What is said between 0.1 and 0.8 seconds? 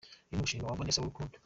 Uyu ni umushinga wa